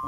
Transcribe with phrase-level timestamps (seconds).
[0.00, 0.06] เข้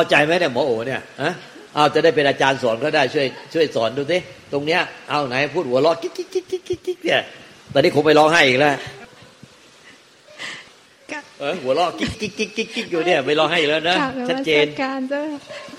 [0.00, 1.32] าใจไหมเนี่ยหมอโอเนี่ยฮะ
[1.74, 4.18] เอาจะได้เป็นอาจารย์สอนก็ได้ช่วยช่วยสอนดูสิ
[4.52, 4.80] ตรงเนี้ย
[5.10, 7.22] เอาไหนพูดหัวเราะกิ๊กกิ๊กกิ๊กกิ๊กกิ๊กเนี่ย
[7.72, 8.74] ตอนนี้คงไปร้องไห้อีกแล้ว
[11.40, 13.96] เออหัวเราะกิ๊กกิ๊กกิ๊กกิ๊กกิ๊กอยู่เนี่ยไปร้องไห้อีกแล้วนะ
[14.28, 15.20] ชัดเจนการจะ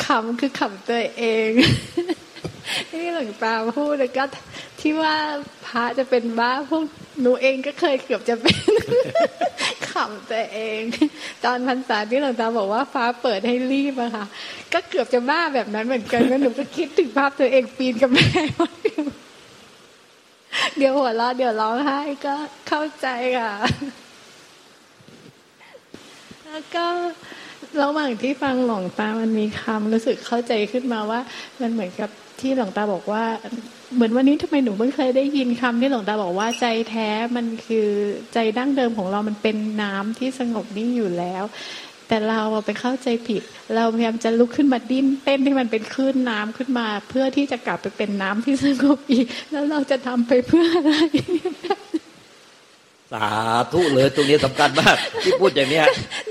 [0.05, 1.49] ขำคือขำตัวเอง
[2.89, 4.23] ที่หลวงตาพูดแล้วก็
[4.79, 5.15] ที่ว่า
[5.67, 6.83] พระจะเป็นบ้าพวก
[7.21, 8.59] หนูเองก็เคยเกือบจะเป็น
[9.91, 10.81] ขำตัวเอง
[11.45, 14.25] ตอนพรรษาที่หลวงตาบอกว่าฟ้าเปิดให้รีบอะค่ะ
[14.73, 18.27] ก็เกือบจะบ้าแบบนั้นเหมือนกันแล้วหนูก็คิดถึงภาพตัวเองปีนกับแม่
[20.77, 22.35] เดี๋ยวหัวเราะเดี๋ยวร้องไห้ก็
[22.67, 23.07] เข้าใจ
[23.39, 23.53] ค่ะ
[26.51, 26.85] แล้วก็
[27.83, 31.19] ระหว่างที่ฟังหลวงตามันมีคำรู้สึกเข้าใจขึ้นมาว่า
[31.61, 33.23] มันเหมือนกับที่หลวงตาบอกว่า
[33.95, 37.87] เหมือนวันนี้ทำไมหนูเพิ่งเคยได้ยินคำที่หลวงตาบอกว่าใจแท้มันคือ
[38.33, 41.43] ใจดั้งเดิมของเรามันเป็นน้ำที่สงบนิ่งอยู่แล้ว
[42.07, 43.41] แต่เราไปเข้าใจผิด
[43.75, 50.93] เราพยายามจะลุกขึ้นมาดิ้นเต้นให้มันเป็นคลื่นน้ำขึ้นมา เพื่อที่จะกลับไปเป็นน้ำที่สงบอีก แล้วเราจะทำไปเพื่ออะไร
[53.11, 53.27] สา
[53.73, 55.81] ธุเลยตรงนี้สำคัญมาก ที่พูดอย่างนี้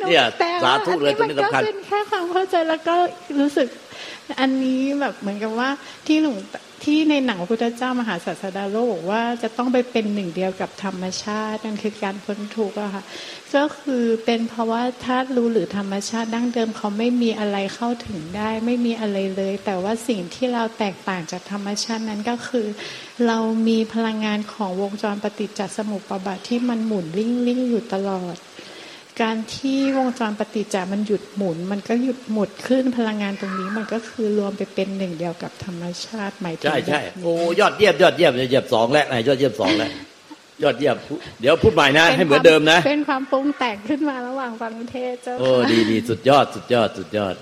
[0.07, 0.23] เนี่ย
[0.63, 2.95] สาธุเลยตรงนี้สำคัญเป็นแค่ความเข้าใจแล้วก็
[3.41, 3.69] รู้สึก
[4.41, 5.69] อันนี้แบบเหมือนกับว่า
[6.07, 6.37] ที่หลวง
[6.87, 13.03] ที่ในหนังพระพุทธเจ้ามหาศาสดาโลกบอกว่าจะต้องไปเป็นหนึ่งเดียวกับธรรมชาตินั่นคือการพ้นทุกข์อะค่ะ
[13.55, 22.67] ก็คือเป็นเพราะว่าธาตุรู้หรือธรรมชาติดั้งเดิมเขาไม่มีอะไรเข้าถึงได้ ไม่มีอะไรเลย แต่ว่าสิ่งที่เราแตกต่างจากธรรมชาตินั้นก็คือ
[23.27, 28.37] เรามีพลังงานของวงจรปฏิจจสมุปบาทที่มันหมุนลิ่งลิ่งอยู่ตลอด
[29.23, 39.91] การที่วงจรปฏิจจามันหยุดหมุน มันก็หยุดหมดขึ้นพลังงานตรงนี้ มันก็คือรวมไปเป็นหนึ่งเดียวกับธรรมชาติหมายถึงใช่ใช่โอ้ยอดเยี่ยมยอดเยี่ยมยอดสองแล้วไงยอดเยี่ยมสองแล้ว
[40.63, 40.97] ยอดเยี่ยม
[41.41, 47.35] เดี๋ยวพูดใหม่นะให้เหมือนเดิมนะ เป็นความปรุงแต่งขึ้นมาระหว่างฟังเทศเจ้าโอ้ดีดีสุดยอดสุดยอดสุดยอด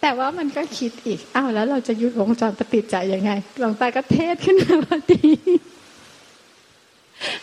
[0.00, 5.30] แต่ว่ามันก็คิดอีกอ้าวแล้วเราจะหยุดวงจรปฏิจจายังไงหลวงตาก็เทศขึ้นมาพอดี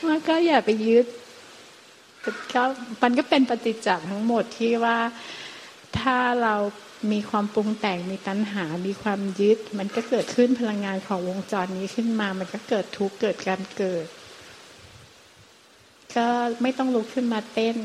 [0.06, 1.06] ว่าก็อย่าไปยึด
[2.56, 2.64] ก็
[3.04, 4.98] มันก็เป็นปฏิจจ์ทั้งหมดที่ว่า
[6.00, 6.56] ถ้าเรา
[7.12, 14.06] มีความปรุงแต่งมีตัณหา มีความยึด มันก็เกิดขึ้นพลังงานของวงจรนี้ขึ้นมา มันก็เกิดทุกข์เกิดการเกิด
[16.18, 16.28] ก็
[16.62, 17.76] ไม่ต้องลุกขึ้นมาเต้น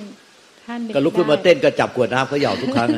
[0.65, 2.89] ท่านก็ลุกขึ้นมาเต้นก็จับขวดน้ำเขย่าทุกครั้ง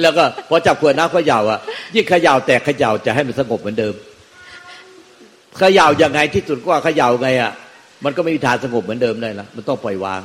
[0.00, 1.60] แล้วก็พอจับขวดน้ำเขย่าอะ
[1.94, 3.94] ยิ่งเขย่าแต่เขย่าจะให้มันสงบเหมือนเดิม
[5.58, 7.52] เขย่ายังไงที่สุดก็เขย่าไงอะ
[8.04, 10.20] มันก็ไม่มีทางสงบเหมือนเดิมได้ละมันต้องปล่อยวาง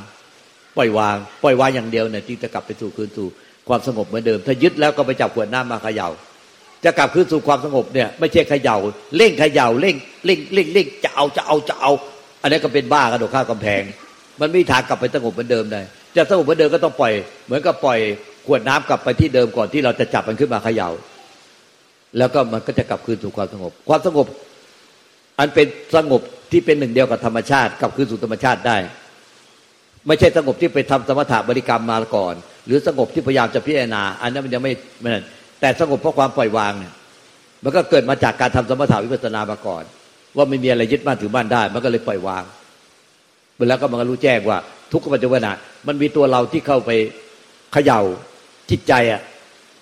[0.76, 3.28] ปล่อยวาง ปล่อยวางอย่างเดียวเนี่ยที่จะกลับไปสู่คืนสู่
[3.68, 6.08] ความสงบเหมือนเดิม ถ้ายึดแล้วก็ไปจับขวดน้ำมาเขย่า
[6.84, 8.76] จะกลับคืนสู่ความสงบเนี่ย ไม่ใช่เขย่า
[9.16, 11.92] เร่งเขย่าเร่งเร่งเร่งเร่งจะเอาจะเอาจะเอา
[12.42, 13.82] อันนี้ก็เป็นบ้ากระโดดข้ามกำแพง
[14.40, 15.80] มันไม่มีทางกลับไปสงบเหมือนเดิมได้
[16.16, 17.12] จะสงบเหมือนเดิมก็ต้องปล่อย
[17.46, 17.98] เหมือนกับปล่อย
[18.46, 20.88] ขวดน้ำกลับไปที่เดิมก่อนที่เราจะจับมันขึ้นมาเขย่า
[22.18, 24.26] แล้วก็มันก็จะกลับคืนสู่ความสงบ ความสงบ
[25.38, 25.66] อันเป็น
[25.96, 28.76] สงบ ที่เป็นหนึ่งเดียวกับธรรมชาติกับคืนสู่ธรรมชาติได้
[30.06, 32.34] ไม่ใช่สงบที่ไปทำสมถะบริกรรมมาก่อน
[32.66, 35.24] หรือสงบที่พยายามจะพิจารณา อันนั้นมันยังไม่ไม่นั่น
[35.60, 36.92] แต่สงบเพราะความปล่อยวางเนี่ย
[37.64, 39.84] มันก็เกิดมาจากการทำสมถะวิปัสสนามาก่อน
[40.36, 42.44] ว่าไม่มีอะไรยึดมั่นถือมั่นได้ มันก็เลยปล่อยวาง
[43.68, 44.58] แล้วก็มันก็รู้แจ้งว่า
[44.92, 45.48] ทุกขปัจจุบัน
[45.86, 46.90] มันมีตัวเราที่เข้าไป
[47.72, 48.00] เขย่า
[48.70, 49.20] จิตใจอะ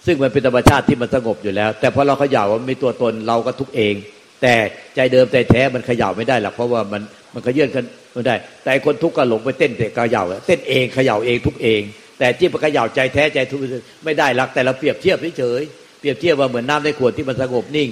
[0.07, 3.95] ซึ่งมันเป็นธรรมชาติที่มันสงบอยู่แล้ว แต่พอเราเขย่ามันมีตัวตนเราก็ทุกเอง
[4.43, 4.55] แต่
[4.97, 7.03] ใจเดิมใจแท้มันเขย่าไม่ได้หรอกเพราะว่ามัน
[7.35, 11.83] มันขยื่นกันไม่ได้ แต่คนทุกข์ก็หลงไปเต้นแต่เขย่าเต้นเองเขย่าเองทุกเอง
[12.19, 13.61] แต่ที่มันเขย่าใจแท้ใจทุก
[14.05, 15.63] ไม่ได้หรอกแต่เราเปรียบเทียบเฉย
[16.01, 17.89] เปรียบเทียบว่าเหมือนน้าในขวดที่มันสงบนิ่ง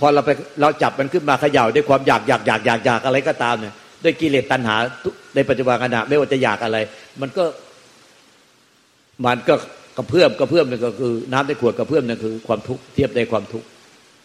[0.00, 4.76] พอเราไปเราจับมันขึ้นมาเขย่าด้วยความอยากอยากอยากอยากอยากอะไรก็ตามเนี่ยด้วยกิเลสตัณหา
[5.34, 6.78] ในปัจจุบันขณะไม่ว่าจะอยากอะไร
[7.20, 7.44] มันก็
[9.26, 9.54] มันก็
[9.96, 13.66] กระเพื่อมกระเพื่อมนี่นก็คือ น้ำในขวดกระเพื่อมนี่นคือความทุกข์เทียบในความทุกข์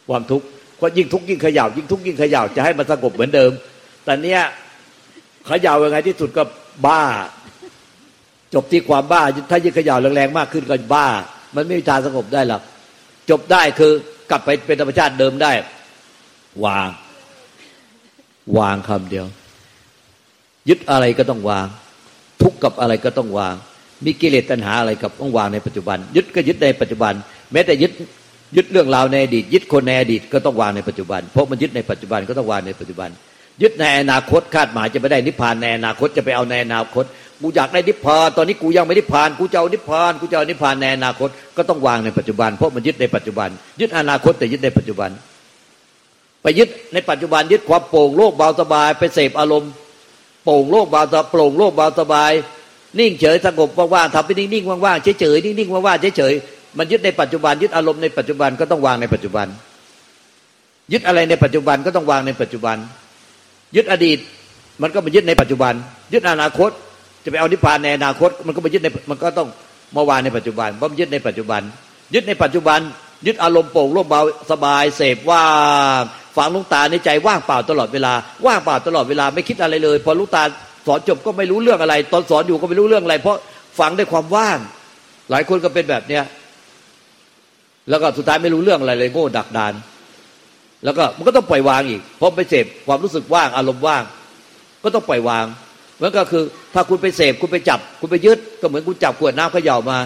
[0.09, 0.45] ความทุกข์
[0.81, 3.51] ก็ยิ่งทุกข์ยิ่งเขย่ายิ่งทุกข์ยิ่งเขย่าจะให้มันสงบเหมือนเดิม
[4.05, 4.41] แต่เนี้ย
[5.47, 6.43] เขย่ายังไงที่สุดก็
[6.87, 7.03] บ้า
[8.53, 9.21] จบที่ความบ้า
[9.51, 11.07] ถ้ายิ่งเขย่าแรงๆมากขึ้นก็บ้า
[11.55, 12.61] มันไม่มีทางสงบได้หรอก
[13.29, 13.91] จบได้คือ
[14.29, 15.51] กลับไปเป็นธรรมชาติเดิมได้
[16.65, 16.89] วาง
[18.57, 19.25] วางคำเดียว
[20.69, 21.67] ยึดอะไรก็ต้องวาง
[22.41, 23.55] ทุกกับอะไรก็ต้องวาง
[24.05, 27.13] มีกิเลสตัณหาอะไรกับต้องวางในปัจจุบัน ยึดก็ยึดในปัจจุบัน
[27.51, 27.91] แม้แต่ยึด
[28.55, 33.09] ยึดเรื่องราวในอดีต ยึดคนในอดีตก็ต้องวางในปัจจุบัน เพราะมันยึดในปัจจุบันก็ต้องวางในปัจจุบัน
[33.61, 37.05] ยึดในอนาคตคาดหมายจะไม่ได้นิพพานในอนาคตจะไปเอาในอนาคต
[37.41, 45.09] กูอยากได้นิพพานตอนนี้กูยังไม่นิพพานกูจะเอานิพพานกูจะเอานิพพานในอนาคตก็ต้องวางในปัจจุบัน เพราะมันยึดในปัจจุบัน ยึดอนาคตแต่ยึดในปัจจุบัน
[46.41, 49.71] ไปยึดในปัจจุบันยึดความโปร่งโลกเบาสบาย ไปเสพอารมณ์
[50.43, 52.31] โปร่งโลกเบาสโปร่งโลกเบาสบาย
[52.99, 56.33] นิ่งเฉยสงบว่างๆทำไปนิ่งๆว่างๆเฉยๆนิ่งๆว่างๆเฉย
[56.77, 59.47] มันยึดในปัจจุบัน ยึดอารมณ์ในปัจจุบันก็ต้องวางในปัจจุบัน
[60.91, 62.77] ยึดอะไรในปัจจุบันก็ต้องวางในปัจจุบัน
[63.75, 64.17] ยึดอดีต
[64.81, 65.73] มันก็มายึดในปัจจุบัน
[66.13, 66.71] ยึดอนาคต
[67.23, 69.47] จะไปเอานิพพานในอนาคต มันก็มายึดในมันก็ต้อง
[69.95, 71.61] มาวางในปัจจุบันเพราะมันยึดในปัจจุบัน
[72.13, 72.79] ยึดในปัจจุบัน
[73.27, 74.21] ยึดอารมณ์โปร่งโล่งเบา
[74.51, 75.45] สบายเสพว่า
[75.99, 76.01] ง
[76.35, 78.13] ฝังลุงตาในใจว่างเปล่าตลอดเวลา
[78.45, 80.43] ว่างเปล่าตลอดเวลาไม่คิดอะไรเลย พอลุงตา
[80.87, 83.37] สอนจบก็ไม่รู้เรื่องอะไร ตอนสอนอยู่ก็ไม่รู้เรื่องอะไร เพราะ
[83.79, 84.57] ฝังด้วยความว่าง
[85.31, 86.23] หลายคนก็เป็นแบบเนี้ย
[87.89, 89.73] แล้วก็สุดท้ายไม่รู้เรื่องอะไรเลยโง่ดักดาน
[90.83, 94.03] แล้วก็มันก็ต้องปล่อยวางอีกเพราะไปเสพความรู้สึกว่างอารมณ์ว่าง
[94.83, 95.45] ก็ต้องปล่อยวาง
[96.01, 96.43] มันก็คือ
[96.73, 99.97] ถ้าคุณไปเสพคุณไปจับ คุณไปยึด ก็เหมือนคุณจับขวดน้ำเขย่ามา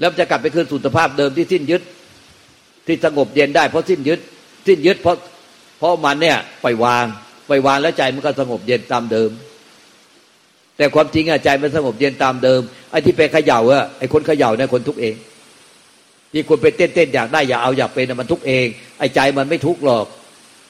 [0.00, 1.82] แล้วจะกลับไปคืนสู่สภาพเดิมที่สิ้นยึด
[2.86, 4.20] ที่สงบเย็นได้เพราะสิ้นยึด
[4.66, 5.16] สิ้นยึดเพราะ
[5.78, 7.04] เพราะมันเนี่ยปล่อยวาง
[7.48, 9.30] ปล่อยวางแล้วใจมันก็สงบเย็นตามเดิม
[10.76, 15.14] แต่ความจริงอะใจมันสงบเย็นตามเดิมไอ้ที่ไปเขย่าอะไอ้คนเขย่าเนี่ยคนทุกเอง
[16.32, 18.66] ที่คนไปเต้นเต้นอยากได้อยากเอาอยากเป็นมันทุกเอง
[18.98, 20.06] ไอ้ใจมันไม่ทุกหรอก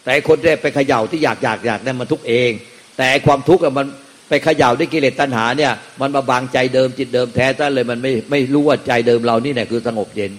[0.05, 2.51] แต่คนที่ไปเขย่าที่อยากอยากอยากเนี่ยมันทุกเอง
[2.99, 3.87] แต่ความทุกข์มัน
[4.29, 10.33] ไปเขย่าด้วยกิเลสตัณหาเนี่ย มันมาบังใจเดิมจิตเดิมแท้ซะเลยมันไม่ไม่รู้ว่าใจเดิมเรานี่แหละคือสงบเย็น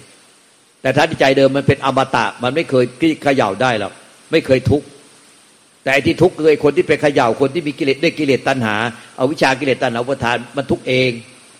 [0.81, 2.85] แต่ถ้าใจเดิมมันเป็นอมตะ มันไม่เคย
[3.23, 3.93] เขย่าได้หรอก
[4.31, 4.87] ไม่เคยทุกข์
[5.83, 8.75] แต่ที่ทุกข์คือคนที่ไปเขย่าคนที่มีกิเลสด้วยกิเลสตัณหา
[9.17, 11.11] เอาวิชากิเลสตัณหาอุปทานมันทุกข์เอง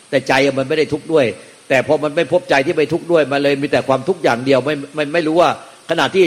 [0.09, 1.25] แต่ใจมันไม่ได้ทุกข์ด้วย
[1.69, 5.49] แต่พอมันไม่พบใจที่ไปทุกข์ด้วยมันเลยมีแต่ความทุกข์อย่างเดียวไม่ไม่ไม่รู้ว่า
[5.89, 6.25] ขณะที่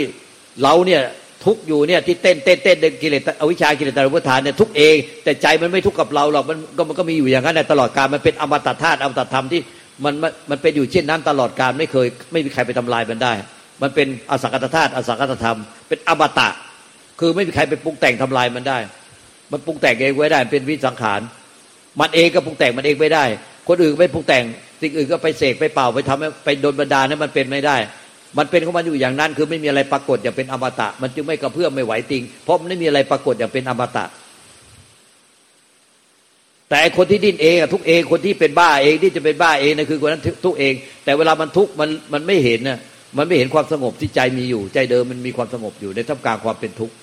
[0.63, 1.03] เราเนี่ย
[1.45, 9.61] ทุกอยู่เนี่ยที่เต้นเต้นเต้นเดินกิเลสอวิชากิเลสตรุปทานเนี่ยทุกเอง แต่ใจมันไม่ทุกกับเราหรอกมันก็มันก็มีอยู่อย่างนั้นตลอดกาลมันเป็นอมตะธาตุอมตะธรรมที่
[10.05, 10.15] มัน
[10.51, 13.33] มันเป็นอยู่เช่นนั้นตลอดกาลไม่เคย ไม่มีใครไปทำลายมันได้
[13.83, 15.59] มันเป็นอสังกตธาตุอสังกตธรรม
[15.89, 16.49] เป็นอมตะ
[17.21, 18.79] คือไม่มีใครไปปรุงแต่งทำลายมันได้
[19.53, 21.21] มันปรุงแต่งเองไว้ได้เป็นวิสังขาร
[22.01, 23.25] มันเองก็ปรุงแต่งมันเองไม่ได้
[23.69, 24.45] คนอื่นไม่ปรุงแต่ง
[24.85, 27.77] สิ่งอื่นก็ไปเสกไปเป่าไปทำไปโดนบันดาลนั้นมันเป็นไม่ได้
[28.39, 34.05] มันเป็นของมันอยู่อย่างนั้น คือไม่มีอะไรปรากฏอย่างเป็นอมตะ มันจึงไม่กระเพื่อมไม่ไหวติง เพราะมันไม่มีอะไรปรากฏอย่างเป็นอมตะ
[36.71, 42.79] แต่คนที่ดิ้นเองทุกเองคนที่เป็นบ้าเองที่จะเป็นบ้าเองนะคือคนนั้นทุกเอง แต่เวลามันทุกมันมันไม่เห็นนะ
[43.17, 46.95] มันไม่เห็นความสงบที่ใจมีอยู่ ใจเดิมมันมีความสงบอยู่ในท่ามกลางความเป็นทุกข์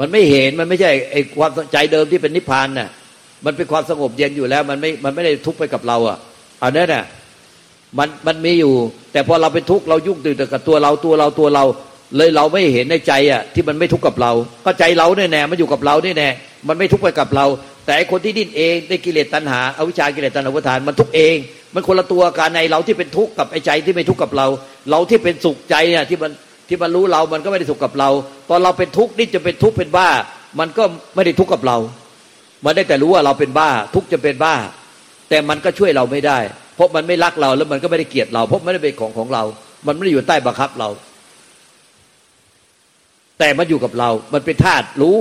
[0.00, 2.88] มันไม่เห็นมันไม่ใช่ไอ้ความใจเดิมที่เป็นนิพพานน่ะ
[3.46, 6.18] มันเป็นความสงบเย็นอยู่แล้ว มันไม่มันไม่ได้ทุกข์ไปกับเราอะ
[6.62, 7.04] อันนั้นน่ะ
[7.98, 8.74] มันมันมีอยู่
[9.12, 11.64] แต่พอเราเป็นทุกข์เรายุ่งตื่นแต่กับตัวเราตัวเราตัวเรา
[12.16, 14.32] เลยเราไม่เห็นในใจอะที่มันไม่ทุกข์กับเรา
[14.64, 16.28] ก็ใจเราเนี่ยแน่มันอยู่กับเราเนี่ยแน่
[16.68, 17.46] มันไม่ทุกข์ไปกับเรา
[17.86, 21.36] แต่คนที่ดิ้นเองได้กิเลสตัณหาอาวิชากิเลสตัณหาอุทานมันทุกข์เอง
[21.74, 24.46] มันคนละตัวกันในเราที่เป็นทุกข์กับไอ้ใจที่ไม่ทุกข์กับเรา
[24.90, 26.32] เราที่เป็นสุขใจเนี่ยที่มัน
[26.68, 28.10] ที่มันรู้เรา มันก็ไม่ได้สุขกับเรา
[28.48, 30.08] ตอนเราเป็นทุกข์นี่จะเป็นทุกข์เป็นบ้า
[30.60, 30.84] มันก็
[31.14, 31.76] ไม่ได้ทุกข์กับเรา
[32.64, 34.54] มันได้แต่รู้ว่าเราเป็นบ้า ทุกจะเป็นบ้า
[35.28, 36.38] แต่มันก็ช่วยเราไม่ได้
[36.74, 39.42] เพราะมันไม่รักเราแล้วมันก็ไม่ได้เกลียดเรา เพราะไม่ได้เป็นของของเรา
[39.86, 40.88] มันไม่ได้อยู่ใต้บังคับเรา
[43.38, 45.16] แต่มันอยู่กับเรา มันเป็นธาตุรู้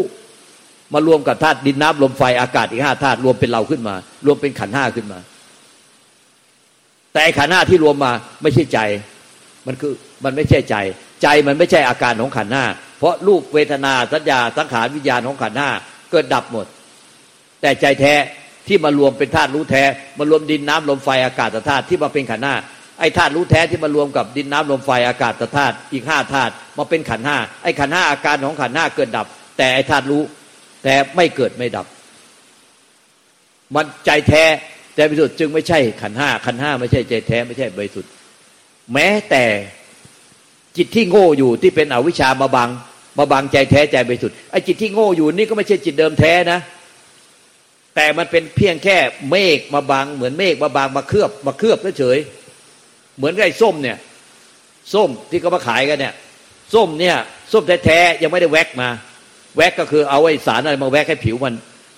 [0.94, 3.96] มารวมกับธาตุดินน้ำลมไฟอากาศอีกห้าธาตุรวมเป็นเราขึ้นมา
[4.26, 5.20] รวมเป็นขันห้าขึ้นมา
[7.14, 8.12] แต่ขันห้าที่รวมมา
[8.42, 8.80] ไม่ใช่ใจ
[9.68, 10.76] มันคือมันไม่ใช่ใจ
[11.22, 12.64] ใจมันไม่ใช่อาการของขันห้า
[13.00, 15.70] เพราะรูปเวทนาสัญญาสังขารวิญญาณของขันห้า
[16.12, 16.66] เกิดดับหมด
[17.62, 18.14] แต่ใจแท้
[18.68, 19.84] ที่มารวมเป็นธาตุรู้แท้
[20.20, 22.56] มารวมดินน้ำลมไฟอากาศธาตุที่มาเป็นขันห้า
[23.00, 30.24] ไอ้ธาตุรู้แท้ที่มารวมกับดินน้ำลมไฟอากาศธาตุอีกห้าธาตุมาเป็นขันห้าไอ้ขันห้าอาการของขันห้าเกิดดับ แต่ไอ้ธาตุรู้
[30.84, 31.86] แต่ไม่เกิดไม่ดับ
[33.76, 34.44] มันใจแท้
[34.96, 38.10] ใจบริสุทธิ์จึงไม่ใช่ขันห้าขันห้าไม่ใช่ใจแท้ไม่ใช่บริสุทธิ์
[38.94, 39.46] แม้แต่
[40.78, 42.70] จิตที่โง่อยู่ที่เป็นอวิชชามาบัง
[43.18, 46.60] มาบังใจแท้ใจบริสุทธิ์ไอ้จิตที่โง่อยู่นี่ก็ไม่ใช่จิตเดิมแท้นะ
[48.00, 48.98] แต่มันเป็นเพียงแค่
[49.30, 52.18] เมฆมาบางเหมือนเมฆมาบางมาเคลือบมาเคลือบเฉย
[53.18, 53.98] เหมือนไอ้ส้มเนี่ย
[54.94, 56.14] ส้มที่เขามาขายกันเนี่ย
[56.74, 57.16] ส้มเนี่ย
[57.52, 58.90] ส้มแท้ๆยังไม่ได้แวกมา
[59.58, 61.54] แวกก็คือเอาไอ้สารอะไรมาแวกให้ผิวมัน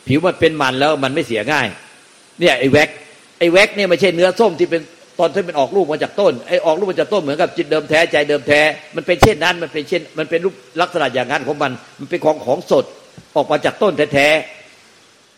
[0.07, 1.67] ผิวมันเป็นมันแล้วมันไม่เสียง่าย
[2.39, 2.89] เนี่ยไอ้แวก
[3.39, 4.81] ไอ้แวกเนี่ยไม่ใช่เนื้อส้มที่เป็น
[5.19, 8.61] ตอนที่เป็นออกลูกมาจากต้นไอ้ออกลูกมาจากต้นเหมือนกับจิตเดิมแท้ใจเดิมแท้
[8.95, 12.85] มันเป็นเช่นนั้นมันเป็นเช่น มันเป็นรูปลักษณะอย่างนั้นของมัน มันเป็นของของสด
[13.35, 14.29] ออกมาจากต้นแท้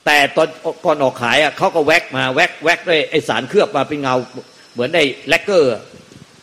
[0.06, 0.48] แต่ตอน
[0.86, 4.16] ก่อนออกขายอะเขาก็แวกมาแวกแวกด้วยไอสารเคลือบมาเป็นเงา
[4.74, 5.76] เหมือนในแลกเกอร์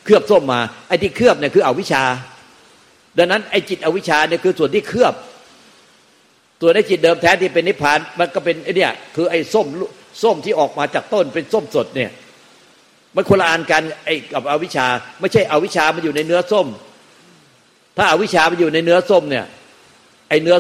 [0.05, 2.05] เคลือบส้มมาไอที่เคลือบเนี่ยคืออวิชา
[3.19, 5.15] ดังนั้นไอจิตอวิชาเนี่ยคือส่วนที่เคลือบ
[6.61, 9.67] ตัวในจิตเดิมแท้ที่เป็นนิพพานมันก็เป็นไอเนี่ยคือไอส้ม
[10.23, 12.11] ส้มที่ออกมาจากต้นเป็นส้มสดเนี่ย
[13.15, 14.87] มันคนละอันกันไอกับอวิชชา
[15.21, 16.67] ไม่ใช่อวิชชามันอยู่ในเนื้อส้ม
[17.97, 19.45] ถ้าอาวิชชามันอยู่ในเนื้อส้มเนี่ย
[20.29, 20.57] ไอเนื้อ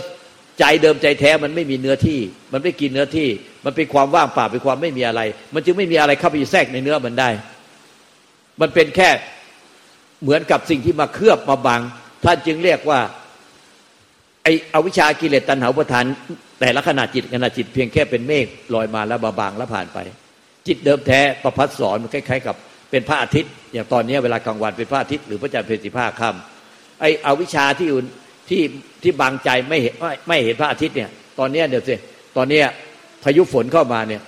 [0.58, 2.20] ใจเดิมใจแท้มันไม่มีเนื้อที่
[2.52, 3.28] มันไม่กินเนื้อที่
[3.64, 5.20] มันเป็นความว่างเปล่าเป็นความไม่มีอะไร
[5.54, 7.28] มันจึงไม่มีอะไรเข้าไปแทรกในเนื้อมันได้
[8.60, 9.08] มันเป็นแค่
[10.22, 11.80] เหมือนกับสิ่งที่มาเคลือบมาบัง
[12.24, 13.00] ท่านจึงเรียกว่า
[14.42, 16.04] ไออวิชากิเลสตัณหาประทาน
[16.60, 19.98] แต่ละขณะจิตขณะจิตเพียงแค่เป็นเมฆลอยมาแล้วบาบางแล้วผ่านไป
[20.66, 22.56] จิตเดิมแท้ประพัดสอนมันคล้ายๆ กับ
[22.90, 28.06] เป็นพระอาทิตย์ อย่างตอนนี้เวลากลางวันเป็นพระอาทิตย์หรือพระจันทร์เป็นสิบห้าค่ำไออวิชาที่อื่น
[28.48, 28.62] ที่
[29.02, 31.94] ที่บางใจไม่เห็นไม่ไม่เห็นพระอาทิตย์เนี่ย ตอนนี้เดี๋ยวสิ
[32.36, 32.60] ตอนนี้
[33.22, 34.22] พายุฝนเข้ามาเนี่ย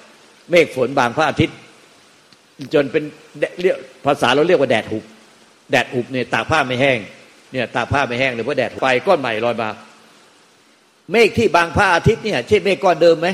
[0.51, 1.57] เมฆฝนบางพระอาทิตย์
[2.75, 3.05] จนเป็น
[3.63, 3.77] เรียก
[4.07, 5.05] ภาษาเราเรียกว่าแดดหุบ
[5.71, 6.99] แดดหุบเนี่ยตากผ้าไม่แห้ง
[7.53, 9.71] เนี่ยตากผ้าไม่แห้งเลยเพราะแดดไฟก้อนใหม่ลอยมา
[11.13, 13.29] เมฆที่บางพระอาทิตย์เนี่ยใช่เมฆก้อนเดิมไหม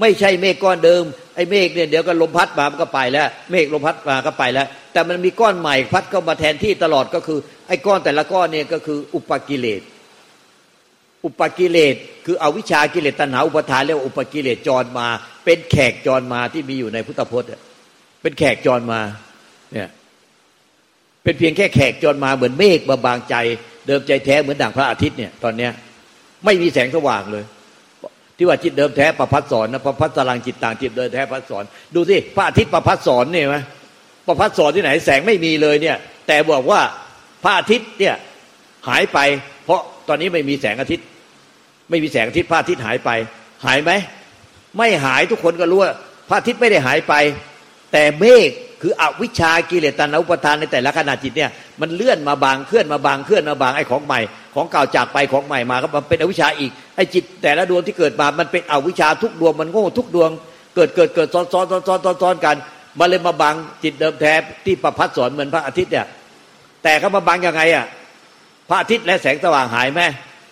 [0.00, 1.02] ไม่ใช่เมฆก้อนเดิม
[1.40, 9.82] อ้เมฆเนี่ยเดี๋ยวก็ลมพัดมามันก็ไปแล้ว เมฆลมพัดมาก็ไปแล้ว แต่มันมีก้อนใหม่พัดเข้ามาแทนที่ตลอดก็คือ ไอ้ก้อนแต่ละก้อนเนี่ยก็คืออุปกิเลส
[11.24, 11.94] อุปกิเลส
[12.26, 15.08] คืออวิชากิเลสตัณหาอุปทานเรียกว่าอุปกิเลสจรมา
[15.44, 17.48] เป็นแขกจรมาที่มีอยู่ในพุทธพจน์
[18.22, 19.00] เป็นแขกจรมา
[19.72, 19.88] เนี่ย
[21.22, 23.34] เป็นเพียงแค่แขกจรมาเหมือนเมฆบาบางใจ
[23.86, 25.72] เดิมใจแท้เหมือนดั่งพระอาทิตย์เนี่ยตอนเนี้ย
[26.44, 27.44] ไม่มีแสงสว่างเลย
[28.40, 33.56] ที่ว่าจิตเดิมแท้ประพัดสอนนะประพัดสลังจิตต่างจิตเดิมแท้ประพัดสอนดูสิพระอาทิตย์ประพัดสอนเนี่ยไหม
[34.26, 36.80] ประพัดสอนที่ไหนแสงไม่มีเลยเนี่ย แต่บอกว่า
[37.42, 38.14] พระอาทิตย์เนี่ย
[38.88, 39.18] หายไป
[39.64, 41.06] เพราะตอนนี้ไม่มีแสงอาทิตย์
[41.90, 43.10] ไม่มีแสงอาทิตย์พระอาทิตย์หายไป
[43.66, 43.90] หายไหม
[44.76, 45.92] ไม่หายทุกคนก็รู้ว่า
[46.28, 47.14] พระอาทิตย์ไม่ได้หายไป
[47.92, 48.50] แต่เมฆ
[48.82, 54.20] คืออวิชากิเลสตัณหาอุปทานในแต่ละขณะจิตเนี่ยมันเลื่อนมาบางเคลื่อนมาบางเคลื่อนมาบางไอ้ของใหม่
[54.54, 60.30] ของเก่าจากไปของใหม่มาก็มันเป็นอวิชชาอีกไอ้จิตแต่ละดวงที่เกิดมา มันเป็นอวิชชาทุกดวงมันโง่ทุกดวง
[60.74, 62.56] เกิดเกิดเกิดซ้อนซ้อนซ้อนซ้อนซ้อนกัน
[62.98, 64.32] มาเลยมาบังจิตเดิมแท้
[64.64, 66.06] ที่ประพัดสอนเหมือนพระอาทิตย์เนี่ย
[66.82, 67.86] แต่เขามาบังยังไงอะ
[68.68, 70.00] พระอาทิตย์และแสงสว่างหายไหม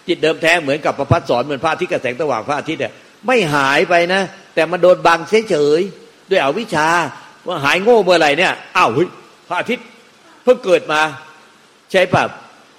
[0.08, 2.92] จิตเดิมแท้เหมือนกับประพัดสอนเหมือนพระอาทิตย์กับแสงสว่างพระอาทิตย์เนี่ย
[3.26, 4.22] ไม่หายไปนะ
[4.54, 5.18] แต่มันโดนบัง
[5.50, 6.88] เฉยๆด้วยอวิชชา
[7.46, 8.90] ว่าหายโง่เมื่อไหร่เนี่ยอ้าว
[9.48, 9.86] พระอาทิตย์
[10.44, 11.00] เพิ่งเกิดมา
[11.90, 12.22] ใช่ป่ะ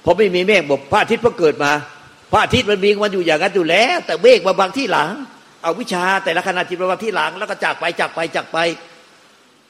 [0.03, 1.71] พอไม่มีเมฆบอกพระอาทิตย์เพิ่งเกิดมา
[2.31, 5.09] พระอาทิตย์มันมีมันอยู่อย่างนั้นอยู่แล้ว แต่เมฆมาบางที่หลัง
[5.61, 8.57] เอาวิชาแต่ละขณะจิตมาบางที่หลัง แล้วก็จากไปจากไปจากไป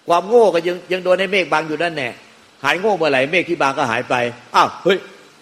[0.08, 2.10] ความโง่ก็ยังยังโดนในเมฆบางอยู่นั่นแน่
[2.64, 4.16] หายโง่เมื่อไหร่เมฆที่บางก็หายไป
[4.56, 4.98] อ้าวเฮ้ย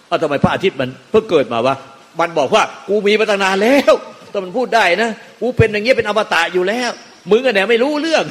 [0.07, 1.75] เอาทำไมพระอาทิตย์มันเพิ่งเกิดมาวะ
[2.19, 3.93] มันบอกว่ากูมีมาตั้งนานแล้ว
[4.29, 5.09] แต่มันพูดได้นะ
[5.41, 6.91] กูเป็นอย่างเงี้ยเป็นอมตะอยู่แล้ว
[7.31, 8.23] มึงก็แน่ไม่รู้เรื่อง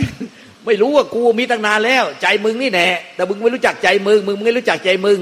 [0.67, 5.19] ไม่รู้ว่ากูมีตั้งนานแล้ว ใจมึงนี่แน่แต่มึงไม่รู้จักใจมึงมึงไม่รู้จักใจมึง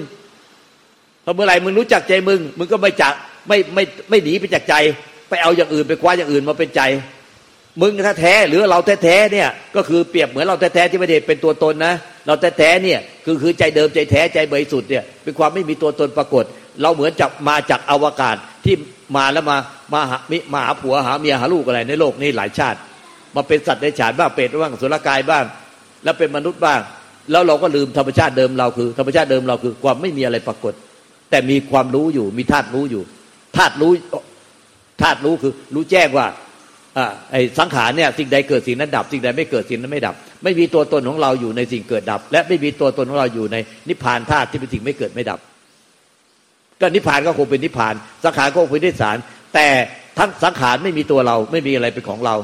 [1.24, 3.14] พอเมื่อไหร่มึงรู้จักใจมึง มึงก็ไม่จัก
[3.48, 4.74] ไม่ไม่ไม่หนีไปจากใจ
[5.28, 6.82] ไปเอาอย่างอื่นไปคว้าอย่างอื่นมาเป็นใจ
[7.80, 11.94] มึงแท้แท้หรือเราแท้แท้เนี่ย ก็คือเปรียบเหมือนเราแท้แท้ที่ไม่ได้เป็นตัวตนนะ
[12.26, 16.44] เราแท้แท้เนี่ยคือคือใจเดิมใจแท้ใจบริสุทธิ์เนี่ยเป็นความไม่มีตัวตนปรากฏ
[16.82, 18.74] เราเหมือนจับมาจากอวกาศที่
[19.16, 19.56] มาแล้วมา
[19.92, 20.18] มาหา
[20.52, 22.78] มาหาผัวหาเมียหาลูกอะไรในโลกนี้หลายชาติ
[23.36, 25.44] มาเป็นสัตว์ในฉานบ้างเป็ดบ้างสุรกายบ้าง
[26.04, 26.80] แล้วเป็นมนุษย์บ้าง
[27.30, 30.74] แล้วเราก็ลืมธรรมชาติเดิมเราคือ ธรรมชาติเดิมเราคือความไม่มีอะไรปรากฏ
[31.30, 33.02] แต่มีความรู้อยู่ มีธาตุรู้อยู่
[33.56, 33.92] ธาตุรู้
[35.02, 36.26] ธาตุรู้คือ รู้แจ้งว่า
[37.32, 40.14] ไอ้สังขารเนี่ยสิ่งใดเกิดสิ่งนั้นดับ สิ่งใดไม่เกิดสิ่งนั้นไม่ดับ
[40.44, 43.56] ไม่มีตัวตนของเราอยู่ในสิ่งเกิดดับ และไม่มีตัวตนของเราอยู่ใน
[43.88, 45.38] นิพพานธาตุที่เป็นสิ่งไม่เกิดไม่ดับ
[46.80, 49.16] ก็นิพพานก็คงเป็นนิพพาน สังขารก็คงเป็นนิสาร
[49.54, 49.66] แต่
[50.18, 52.34] ทั้งสังขารไม่มีตัวเราไม่มีอะไรเป็นของเรา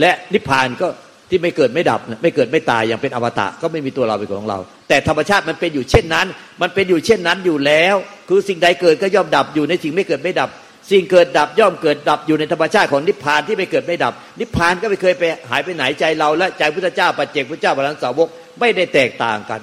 [0.00, 0.88] และนิพพานก็
[1.30, 6.26] ที่ไม่เกิดไม่ดับ ไม่เกิดไม่ตายอย่างเป็นอมตะก็ไม่มีตัวเราเป็นของเรา แต่ธรรมชาติมันเป็นอยู่เช่นนั้น
[6.62, 7.96] มันเป็นอยู่เช่นนั้นอยู่แล้ว
[8.28, 10.50] คือสิ่งใดเกิดก็ย่อมดับอยู่ในสิ่งไม่เกิดไม่ดับ
[10.90, 18.28] สิ่งเกิดดับย่อมเกิดดับอยู่ในธรรมชาติของนิพพานที่ไม่เกิดไม่ดับ นิพพานก็ไม่เคยไปหายไปไหนใจเรา และใจพุทธเจ้าปัจเจกพุทธเจ้าพระสาวก
[18.60, 19.60] ไม่ได้แตกต่างกัน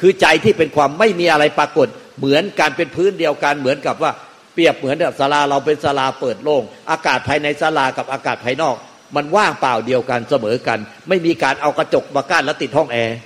[0.00, 4.12] คือใจที่เป็นความไม่มีอะไรปรากฏเหมือนการเป็นพื้นเดียวกันเหมือนกับว่า
[4.54, 8.76] เปรียบเหมือนแบบศาลาเราเป็นศาลาเปิดโล่งอากาศภายในศาลากับอากาศภายนอก
[9.16, 13.16] มันว่างเปล่าเดียวกันเสมอกัน ไม่มีการเอากระจกมากั้นแล้วติดห้องแอร์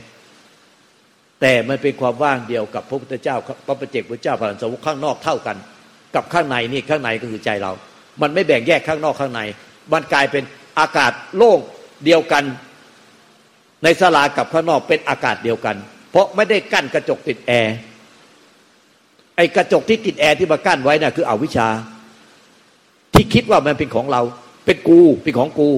[1.41, 5.57] แต่มันเป็นความว่างเดียวกับพระพุทธเจ้าพระประเจกพระเจ้าพระสาวกข้างนอกเท่ากัน
[6.15, 7.73] กับข้างในนี่ข้างในก็คือใจเรา
[8.23, 9.41] มันไม่แบ่งแยกข้างนอกข้างใน
[9.93, 10.45] มันกลายเป็น
[10.79, 11.59] อากาศโล่ง
[12.05, 12.45] เดียวกัน
[13.85, 15.77] ในสลากับข้างนอกเป็นอากาศเดียวกัน
[16.11, 17.75] เพราะไม่ได้กั้นกระจกติดแอร์
[19.37, 21.69] ไอ้กระจกที่ติดแอร์ที่มากั้นไว้น่ะคืออวิชชา
[23.15, 24.23] ที่คิดว่ามันเป็นของเรา
[24.65, 25.71] เป็นกูเป็นของกู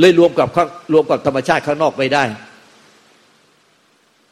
[0.00, 0.48] เลยรวมกับ
[0.92, 2.24] รวมกับธรรมชาติข้างนอกไม่ได้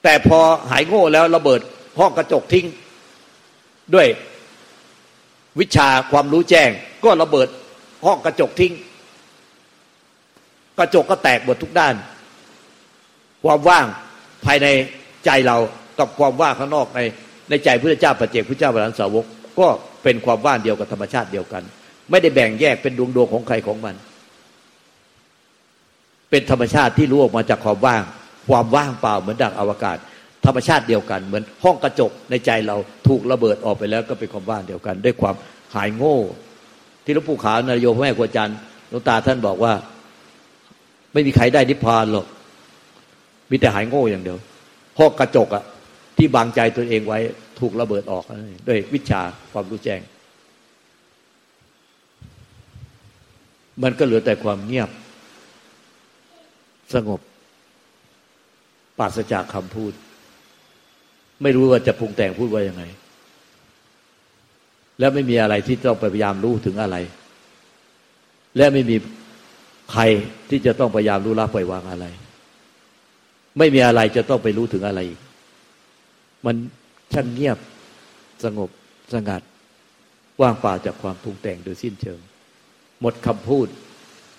[0.09, 1.61] แต่พอหายโง่แล้วระเบิด
[1.99, 2.67] ห้องกระจกทิ้ง
[3.95, 4.07] ด้วย
[5.61, 6.71] วิชาความรู้แจ้ง
[7.05, 7.49] ก็ระเบิด
[8.07, 8.73] ห้องกระจกทิ้ง
[10.79, 11.95] กระจกก็แตกหมดทุกด้าน
[13.45, 13.87] ความว่าง
[14.45, 14.67] ภายใน
[15.25, 15.57] ใจเรา
[15.99, 17.01] กับความว่างข้างนอกใน
[17.49, 19.25] ในใจพระเจ้าปัจเจกพระเจ้าบรรสาวก
[19.61, 19.67] ก็
[20.03, 21.63] เป็นความว่างเดียวกับธรรมชาติเดียวกัน
[22.11, 23.95] ไม่ได้แบ่งแยกเป็นดวงดวงของใครของมัน
[26.31, 28.05] เป็นธรรมชาติที่รู้ออกมาจากความว่าง
[28.49, 29.97] ความว่างเปล่าเหมือนดังอวกาศ
[30.45, 32.77] ธรรมชาติเดียวกัน เหมือนห้องกระจกในใจเรา
[33.09, 35.35] ถูกระเบิดออกไปแล้วก็เป็นความว่างเดียวกัน ด้วยความ
[35.75, 36.19] หายโง่
[37.05, 38.53] ที่หลวงปู่ขาวนายโยพระแม่กวจัน
[38.89, 39.73] หลวงตาท่านบอกว่า
[41.13, 42.27] ไม่มีใครได้นิพพานหรอก
[43.51, 44.39] มีแต่หายโง่อย่างเดียว
[44.99, 45.65] ห้องกระจกอะ
[46.17, 47.19] ที่บังใจตัวเองไว้
[47.61, 48.25] ถูกระเบิดออก
[48.69, 49.21] ด้วยวิชา
[49.53, 50.01] ความรู้แจ้ง
[53.83, 54.91] มันก็เหลือแต่ความเงียบ
[56.95, 57.21] สงบ
[58.99, 59.93] ปราศจากคำพูด
[61.43, 62.85] ไม่รู้ว่าจะปรุงแต่งพูดว่ายังไง
[64.99, 66.97] แล้วไม่มีอะไรที่ต้องพยายามรู้ถึงอะไร
[68.57, 68.97] และไม่มี
[69.93, 70.03] ใคร
[70.51, 72.07] ที่จะต้องพยายามรู้ละปล่อยวางอะไร
[73.59, 75.21] ไม่มีอะไรจะต้องไปรู้ถึงอะไรอีก
[76.47, 76.57] มัน
[77.13, 77.59] ช่างเงียบ
[78.45, 78.71] สงบ
[79.15, 79.43] สงัด
[80.41, 82.21] ว่างเปล่าจากความปรุงแต่งโดยสิ้นเชิง
[83.01, 83.69] หมดคำพูด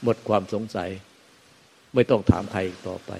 [0.04, 0.90] หมดความสงสัย
[1.94, 3.12] ไม่ต้องถามใครต่อไป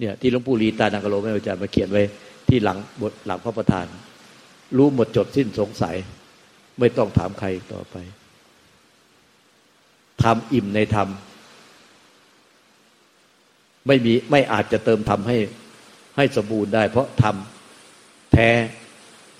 [0.00, 2.02] เนี่ยที่หลวงปู่ลีตานังกโลไม่อาจารย์มาเขียนไว้
[2.48, 3.86] ที่หลังบทหลังพระประธาน
[4.76, 5.96] รู้หมดจดสิ้นสงสัย
[6.78, 7.96] ไม่ต้องถามใครต่อไป
[10.22, 11.08] ทำอิ่มในธรรม
[13.86, 15.36] ไม่มีไม่อาจจะเติมธรรมให้
[16.16, 18.48] ให้สมบูรณ์ได้ เพราะทำแท้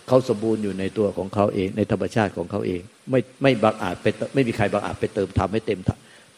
[0.09, 5.79] เขาสมบูรณ์อยู่ในตัวของเขาเอง ในธรรมชาติของเขาเอง ไม่ไม่บางอาจไปไม่มีใครบางอาจไปเติมทำให้เต็ม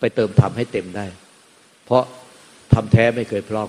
[0.00, 1.06] ไปเติมทำให้เต็มได้
[1.86, 2.02] เพราะ
[2.74, 3.68] ทำแท้ไม่เคยพร่อง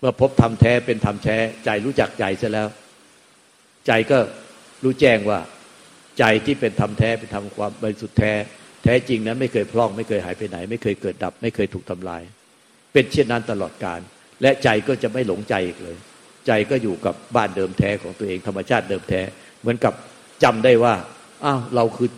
[0.00, 2.68] เมื่อพบทำแท้เป็นทำแท้ใจรู้จักใจซะแล้ว
[3.86, 4.18] ใจก็
[4.82, 5.38] รู้แจ้งว่า
[6.18, 8.32] ใจที่เป็นทำแท้เป็นทำความบริสุทธิ์แท้
[8.84, 12.22] แท้จริงนั้นไม่เคยพร่อง ไม่เคยหายไปไหน ไม่เคยเกิดดับ ไม่เคยถูกทำลาย
[12.92, 14.00] เป็นเช่นนั้นตลอดกาล
[14.42, 15.96] และใจก็จะไม่หลงใจอีกเลย
[16.46, 19.20] ใจก็อยู่กับบ้านเดิมแท้ของตัวเองธรรมชาติเดิมแท้
[19.60, 19.92] เหมือนกับ
[20.42, 20.94] จำได้ว่า
[21.44, 22.10] อ้าวเราคือ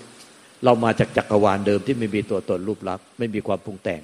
[0.64, 4.00] เรามาจากจักรวาลเดิมที่ไม่มีตัวตนรูปลักษณ์ไม่มีความปรุงแต่ง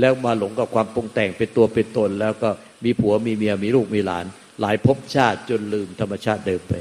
[0.00, 2.50] แล้วมาหลงกับความปรุงแต่งเป็นตัวเป็นตนแล้วก็
[2.84, 4.24] มีผัวมีเมียมีลูกมีหลาน
[4.60, 6.74] หลายภพชาติจนลืมธรรมชาติเดิมไป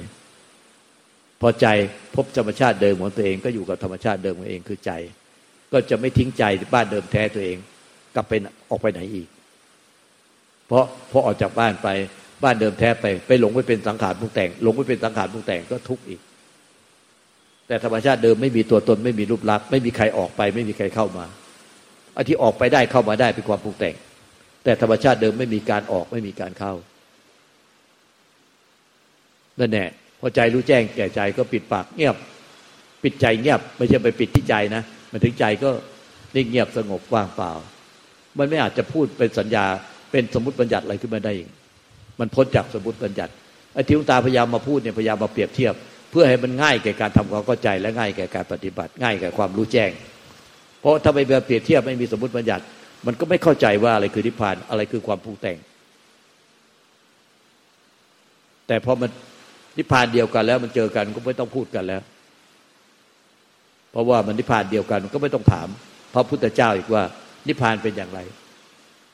[1.41, 1.65] พอใจ
[2.15, 4.91] พบธรรมชาติเดิมของตัวเองก็อยู่กับธรรมชาติเดิมของเองคือใจ
[5.73, 7.57] ก็จะไม่ทิ้งใจบ้านเดิมแท้ตัวเอง
[8.15, 8.33] กลับไป
[8.69, 9.27] ออกไปไหนอีก
[10.67, 11.87] เพราะพอออกจากบ้านไป
[12.43, 16.21] บ้านเดิมแท้ไป ไปหลงไปเป็นสังขารปรุงแต่งหลงไปเป็นสังขารปรุงแต่งก็ทุกข์อีก
[17.67, 21.25] แต่ธรรมชาติเดิมไม่มีตัวตนไม่มีรูปลักษณ์ไม่มีใครออกไป ไม่มีใครเข้ามา
[22.15, 23.95] อันที่ออกไปได้เข้ามาได้เป็นความปรุงแต่ง
[24.67, 26.73] แต่ธรรมชาติเดิมไม่มีการออกไม่มีการเข้า
[29.59, 32.15] นั่นแหละพอใจรู้แจ้งแก่ใจก็ปิดปากเงียบ
[33.03, 35.69] ปิดใจเงียบ ไม่ใช่ไปปิดที่ใจนะมันถึงใจก็
[36.35, 37.51] นิ่งเงียบสงบว่างเปล่า
[38.37, 39.65] มันไม่อาจจะพูดเป็นสัญญา
[40.11, 41.49] เป็นสมมติบัญญัติอะไรขึ้นมาได้เอง
[42.19, 43.31] มันพ้นจากสมมติบัญญัติ
[43.73, 45.73] ไอ้ที่ลุงตาพยายามมาพูดเนี่ยพยายามมาเปรียบเทียบ
[46.11, 49.91] เพื่อให้มันง่ายแก่การทำความเข้าใจและง่ายแก่การปฏิบัติ ง่ายแก่ความรู้แจ้ง
[50.81, 52.63] เพราะถ้าไม่เปรียบเทียบไม่มีสมมติบัญญัติ
[53.05, 55.57] มันก็ไม่เข้าใจว่าอะไรคือนิพพานอะไรคือความปรุงแต่ง
[58.67, 59.09] แต่พอมัน
[59.77, 62.01] นิพพานเดียวกันแล้วมันเจอกันก็ไม่ต้องพูดกันแล้ว
[63.91, 65.67] เพราะว่ามันนิพพานเดียวกันก็ไม่ต้องถาม
[66.13, 67.03] พระพุทธเจ้าอีกว่า
[67.47, 68.19] นิพพานเป็นอย่างไร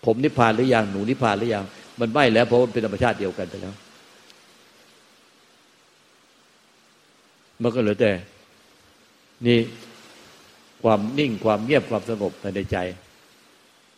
[0.06, 1.65] ผมนิพพานหรือยังหนูนิพพานหรือยัง
[2.00, 3.76] มันไม่แล้ว เพราะมันเป็นธรรมชาติเดียวกันไปแล้ว
[7.63, 8.12] มันก็เหลือแต่
[9.48, 9.60] นี่
[10.84, 12.78] ความนิ่งความเงียบความสงบในใจ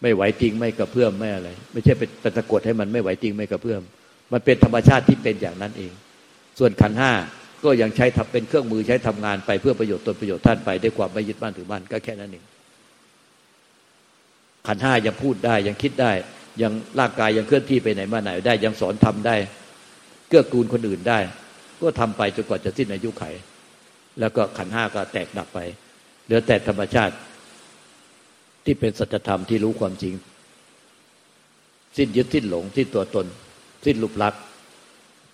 [0.02, 3.82] ไม่ไหวจริงไม่กระเพื่อมไม่อะไร ไม่ใช่เป็นตะกดให้มันไม่ไหวจริงไม่กระเพื่อม
[4.34, 5.94] มันเป็นธรรมชาติที่เป็นอย่างนั้นเอง
[6.60, 7.12] ส่วนขันห้า
[7.64, 12.44] ก็ยังใช้ทำเป็นเครื่องมือใช้ทำงานไปเพื่อประโยชน์ตนประโยชน์ท่านไปด้วยความไม่ยึดบ้านถือบ้านก็แค่นั้นเอง
[14.68, 16.12] ขันห้ายังพูดได้ยังคิดได้
[16.62, 19.36] ยังร่างกายยังเคลื่อนที่ไปไหนมาไหนได้ ยังสอนทำได้
[20.30, 21.20] เกื้อกูลคนอื่นได้
[21.82, 23.24] ก็ทำไปจนกว่าจะสิ้นอายุไข
[24.20, 25.60] แล้วก็ขันห้าก็แตกดับไป
[26.26, 27.14] เหลือแต่ธรรมชาติ
[28.66, 30.14] ที่เป็นสัจธรรมที่รู้ความจริง
[31.98, 33.26] สิ้นยึดสิ้นหลงสิ้นตัวตน
[33.86, 34.42] สิ้นรูปลักษณ์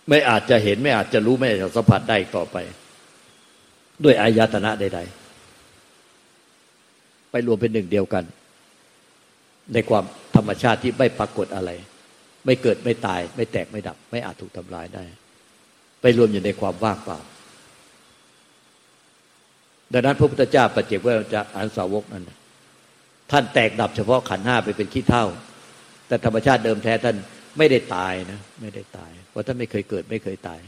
[0.09, 2.57] ไม่อาจจะเห็นไม่อาจจะรู้ไม่อาจจะสัมผัสได้ต่อไป
[4.03, 4.99] ด้วยอายตนะใด
[6.35, 8.23] ๆ ไปรวมเป็นหนึ่งเดียวกัน
[9.73, 10.03] ในความ
[10.35, 11.71] ธรรมชาติที่ไม่ปรากฏอะไร
[12.45, 15.03] ไม่เกิดไม่ตาย ไม่แตกไม่ดับ ไม่อาจถูกทำลายได้
[16.01, 17.19] ไปรวมอยู่ในความว่างเปล่า
[19.93, 22.29] ดังนั้นพระพุทธเจ้าปฏิเจกว่าจะอันสาวกนั้น
[23.31, 25.25] ท่านแตกดับเฉพาะขันห้าไปเป็นขี้เท่า
[26.07, 27.15] แต่ธรรมชาติเดิมแท้ท่าน
[27.57, 30.59] ไม่ได้ตายนะ ไม่ได้ตายเพราะท่านไม่เคยเกิดไม่เคยตาย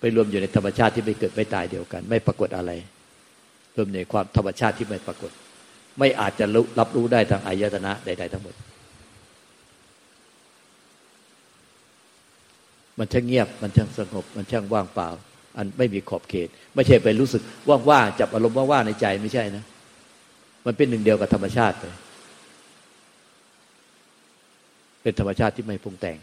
[0.00, 2.70] ไปรวมอยู่ในธรรมชาติที่ไม่เกิดไม่ตายเดียวกัน ไม่ปรากฏอะไร
[3.76, 5.30] รวมในความธรรมชาติที่ไม่ปรากฏ
[5.98, 6.46] ไม่อาจจะ
[6.78, 8.54] รับรู้ได้ทางอายตนะใด ๆ ทั้งหมด
[12.98, 15.08] มันช่างเงียบมันช่างสงบ มันช่างว่างเปล่า
[15.56, 17.42] อันไม่มีขอบเขต ไม่ใช่ไปรู้สึก
[17.90, 19.64] ว่างๆจับอารมณ์ว่างๆในใจไม่ใช่นะ
[20.66, 21.94] มันเป็นหนึ่งเดียวกับธรรมชาติเลย
[25.02, 26.16] เป็นธรรมชาติที่ไม่ปรุงแต่ง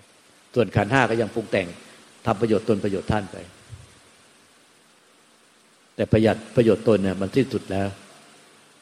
[0.55, 1.67] ส่วนขันห้าก็ยังปรุงแต่ง
[2.25, 3.37] ทำประโยชน์ตนประโยชน์ท่านไป
[5.95, 7.87] แต่ประหยัดประโยชน์ตนเนี่ยมันที่สุดแล้ว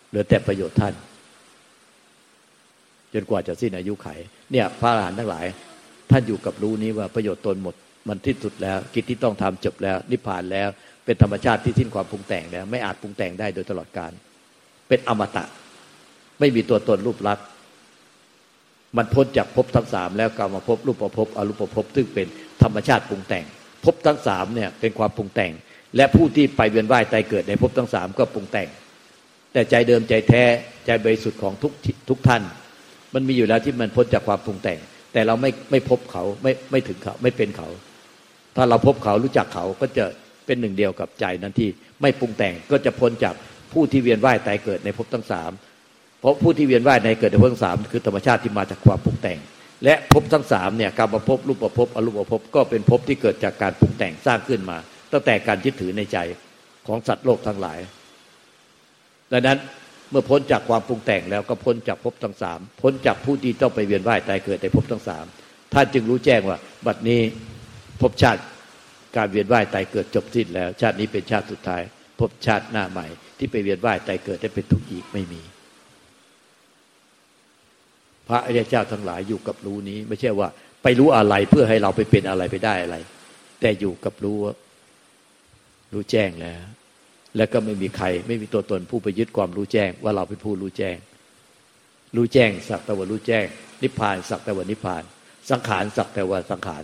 [0.09, 0.93] เหลือแต่ประโยชน์ท่าน
[3.13, 4.07] จนกว่าจะสิ้นอายุไข
[4.51, 5.45] เนี่ย พระอรหันต์ทั้งหลาย
[6.11, 7.75] ท่านอยู่กับรู้นี้ว่าประโยชน์ตนหมด
[8.07, 10.69] มันที่สุดแล้ว กิจที่ต้องทำจบแล้ว นิพพานแล้ว
[11.05, 14.11] เป็นธรรมชาติที่สิ้นความปรุงแต่งแล้ว ไม่อาจปรุงแต่งได้โดยตลอดการ
[14.87, 15.43] เป็นอมตะ
[16.39, 17.45] ไม่มีตัวตนรูปลักษณ์
[18.97, 22.27] มันพ้นจากภพทั้งสามแล้วกรรมภพรูปภพอรูปภพซึ่งเป็น
[22.61, 23.45] ธรรมชาติปรุงแต่ง
[23.83, 25.51] ภพทั้งสามเนี่ยเป็นความปรุงแต่ง
[25.95, 28.69] และผู้ที่ไปเวียนว่ายตายเกิดในภพทั้งสามก็ปรุงแต่ง
[29.53, 30.43] แต่ใจเดิมใจแท้
[30.85, 31.71] ใจบริสุทธิ์ของทุก
[32.09, 32.43] ทุกท่าน
[33.13, 34.79] มันมีอยู่แล้วที่มันพ้นจากความปรุงแต่ง
[35.13, 37.69] แต่เราไม่ไม่พบเขาไม่ไม่ถึงเขาไม่เป็นเขา
[38.55, 40.05] ถ้าเราพบเขารู้จักเขาก็จะ
[40.45, 41.69] เป็นหนึ่งเดียวกับใจนั้นที่
[42.01, 43.35] ไม่ปรุงแต่งก็จะพ้นจาก
[43.75, 45.51] ผู้ที่เวียนว่ายตายเกิดในภพทั้งสาม
[46.19, 49.39] เพราะผู้ที่เวียนว่ายในเกิดในภพทั้งสามคือธรรมชาติที่มาจากความปรุงแต่ง
[49.83, 54.77] และภพทั้งสามเนี่ยการประพรูปประพอรูปประพก็เป็นภพที่เกิดจากการปรุงแต่งสร้างขึ้นมา
[55.11, 56.17] ตั้งแต่การยึดถือในใจ
[56.87, 57.79] ของสัตว์โลกทั้งหลาย
[59.31, 59.57] ดังนั้น
[60.09, 65.25] เมื่อพ้นจากความปรุงแต่งแล้วก็พ้นจากภพทั้งสามพ้นจากผู้ที่ต้องไปเวียนว่ายตายเกิดในภพทั้งสาม
[65.73, 67.21] ท่านจึงรู้แจ้งว่า บัดนี้
[68.01, 68.41] ภพชาติ
[69.17, 71.81] การเวียนว่ายตายเกิดจบสิ้นแล้ว ชาตินี้เป็นชาติสุดท้าย
[72.19, 75.41] ภพชาติหน้าใหม่ ที่ไปเวียนว่ายตายเกิดได้เป็นทุกข์อีกไม่มี
[78.27, 80.47] พระอริยเจ้าทั้งหลายอยู่กับรู้นี้ ไม่ใช่ว่า
[80.83, 82.97] ไปรู้อะไรเพื่อให้เราไปเป็นอะไรไปได้อะไร
[83.61, 84.37] แต่อยู่กับรู้
[85.93, 86.61] รู้แจ้งแล้ว
[87.37, 90.97] แล้วก็ไม่มีใคร ไม่มีตัวตนผู้ไปยึดความรู้แจ้ง ว่าเราเป็นผู้รู้แจ้ง
[92.15, 93.45] รู้แจ้งสักแต่ว่ารู้แจ้ง
[93.81, 95.03] นิพพานสักแต่ว่านิพพาน
[95.49, 96.83] สังขารสักแต่ว่าสังขาร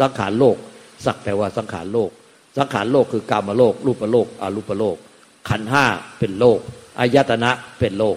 [0.00, 0.56] สังขารโลก
[1.04, 2.10] สักแต่ว่าสังขารโลก
[2.58, 4.96] สังขารโลกคือกามโลก รูปโลกอารูปโลก
[5.48, 5.84] ขันห้า
[6.18, 6.58] เป็นโลก
[6.98, 8.16] อายตนะเป็นโลก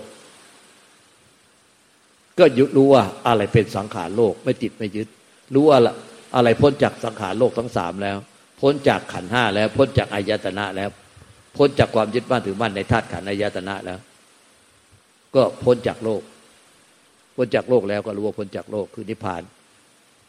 [2.40, 5.08] ก็ยุรู้ว่าอะไรเป็นสังขารโลกไม่ติดไม่ยึด
[5.54, 5.78] รู้ว่า
[6.36, 8.18] อะไรพ้นจากสังขารโลกทั้งสามแล้ว
[8.62, 10.90] พ้นจากขันห้าแล้วพ้นจากอายตนะแล้ว
[11.58, 14.00] พ้นจากความยึดมั่นถือมั่นในธาตุขันอายตนะแล้ว
[15.36, 16.22] ก็พ้นจากโลก
[17.36, 19.42] พ้นจากโลกแล้วก็รู้ว่าพ้นจากโลกคือนิพพาน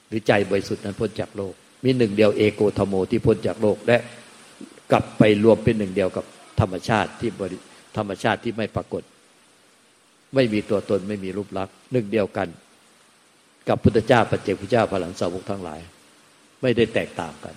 [0.08, 1.54] หรือใจบริสุทธิ์นั้นพ้นจากโลก
[1.86, 3.98] มีหนึ่งเดียวเอโกธโมที่พ้นจากโลกและ
[4.92, 6.24] กลับไปรวมเป็นหนึ่งเดียวกับ
[6.60, 7.58] ธรรมชาติที่บริ
[7.96, 9.02] ธรรมชาติที่ไม่ปรากฏ
[10.34, 12.48] ไม่มีตัวตนไม่มีรูปลักษณ์หนึ่งเดียวกัน
[13.68, 15.80] กับพุทธเจ้าปัจเจกพุทธเจ้าพระหลังสาวกทั้งหลาย
[16.62, 17.54] ไม่ได้แตกต่างกัน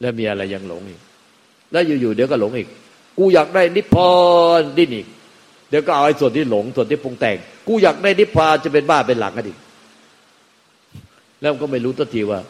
[0.00, 1.00] แล้วมีอะไรยังหลงอีก
[1.72, 2.68] แล้วอยู่ๆเดี๋ยวก็หลงอีก
[3.18, 4.12] กูอยากได้นิพพา
[4.60, 5.06] นดิ้นอีก
[5.70, 7.36] เดี๋ยวก็เอาไอ้ส่วนที่หลงส่วนที่ปรุงแต่ง
[7.68, 9.58] กูอยากได้นิพพานจะเป็นบ้าเป็นหลังกันอีก
[11.40, 12.40] แล้วก็ไม่รู้ตัวทีว่า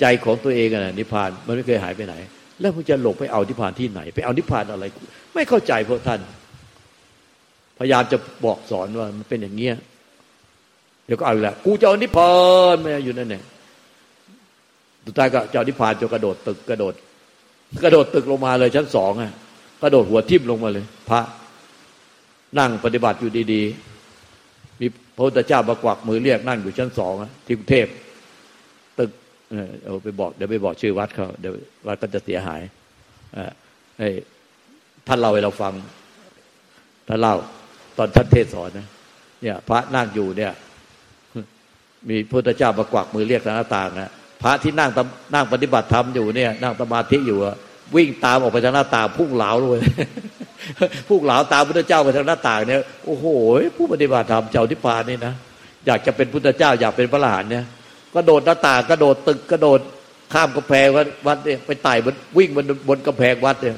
[0.00, 2.14] ใจของตัวเองอะนิพพานมันไม่เคยหายไปไหน
[2.60, 4.84] แล้วมึงจะหลงไปเอานิพพานที่ไหน ไปเอานิพพานอะไร
[5.34, 6.20] ไม่เข้าใจพวกท่าน
[7.78, 9.74] พยายามจะบอกสอนว่ามันเป็นอย่างเงี้ย
[11.06, 12.32] เดี๋ยวก็เอาละกูจะเอานิพพา
[12.74, 13.42] นไม่อยู่นั่นเนี่ย
[15.06, 16.94] สุดท้ายก็เจ้านิพพานจะกระโดดตึกกระโดด
[17.84, 19.32] กระโดดตึกลงมาเลยชั้นสองอะ
[19.82, 21.20] กระโดดหัวทิ่มลงมาเลย พระ
[22.58, 27.14] นั่งปฏิบัติอยู่ดีๆมีพระพุทธเจ้ามากวักมือเรียกนั่งอยู่ชั้นสอง
[27.46, 27.86] ที่กรุงเทพ
[29.50, 31.54] เออไปบอกเดี๋ยวไปบอกชื่อวัดเขาเดี๋ยว
[31.86, 32.60] วัดก็จะเสียหาย
[33.36, 33.52] อ่า
[35.06, 35.72] ท่านเล่าให้เราฟัง
[37.08, 37.34] ท่านเล่า
[37.98, 38.86] ตอนท่านเทศสอนนะ
[39.42, 40.52] เนี่ย พระนั่งอยู่เนี่ย
[42.08, 44.10] มีพระเจ้ามากวักมือเรียกทางหน้าต่างนะ
[44.42, 44.90] พระที่นั่ง
[45.34, 47.38] นั่งปฏิบัติธรรมอยู่เนี่ย นั่งสมาธิอยู่
[47.96, 49.80] วิ่งตามออกไปทางหน้าต่างพุ่งเหลาเลย
[51.08, 53.26] พุ่งเหลาตามพระเจ้าไปทางหน้าต่างเนี่ยโอ้โห
[53.76, 55.34] ผู้ปฏิบัติธรรมเจ้าทิพานนี่นะ
[55.86, 57.64] อยากจะเป็นพุทธเจ้าอยากเป็นพระหลานเนี่ย
[58.14, 59.80] ก็โดดหน้าต่างกระโดดตึกกระโดด
[60.32, 60.86] ข้ามกำแพง
[61.26, 63.76] วัดเนี่ยไปไต่บนวิ่งบนบนกำแพงวัดเนี่ย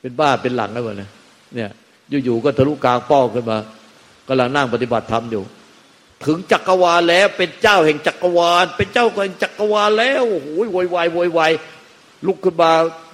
[0.00, 1.08] เป็นบ้าเป็นหลังแล้วเลย
[1.54, 1.70] เนี่ย
[2.24, 3.58] อยู่ๆก็ทะลุกลางป้อขึ้นมา
[4.28, 5.42] กำลังนั่งปฏิบัติธรรมอยู่
[6.26, 11.52] ถึงจักรวาลแล้ว เป็นเจ้าแห่งจักรวาล เป็นเจ้าแห่งจักรวาลแล้วโอ้โหโวยวายโวยวาย
[12.26, 12.70] ลุกขึ้นมา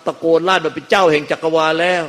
[0.07, 2.05] ตะโกนลั่นว่าเป็นเจ้าแห่งจักรวาลแล้ว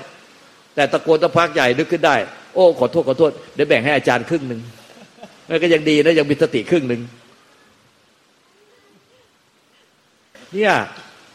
[0.75, 2.15] แต่ตะโกนตะพักใหญ่นึกขึ้นได้
[2.53, 4.61] โอ้ขอโทษขอโทษเดี๋ยวแบ่งให้อาจารย์ครึ่งหนึ่ง
[5.63, 7.01] ก็ยังดีนะยังมีสติครึ่งหนึ่ง
[10.53, 10.73] เนี่ย